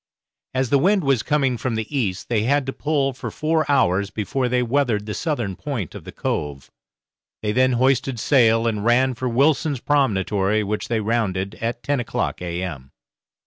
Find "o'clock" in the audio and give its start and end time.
11.99-12.41